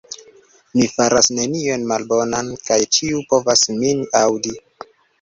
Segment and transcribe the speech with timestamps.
[0.79, 4.61] Mi faras nenion malbonan, kaj ĉiu povas min aŭdi.